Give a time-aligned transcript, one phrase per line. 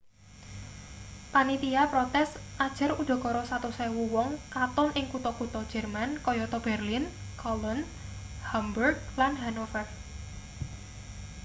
[1.33, 2.29] panitia protes
[2.65, 7.03] ujar udakara 100.000 wong katon ing kutha-kutha jerman kayata berlin
[7.41, 7.83] cologne
[8.49, 9.85] hamburg lan hanover